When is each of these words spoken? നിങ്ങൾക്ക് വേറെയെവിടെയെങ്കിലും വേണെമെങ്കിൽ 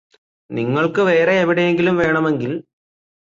നിങ്ങൾക്ക് 0.49 1.01
വേറെയെവിടെയെങ്കിലും 1.01 1.97
വേണെമെങ്കിൽ 1.97 2.51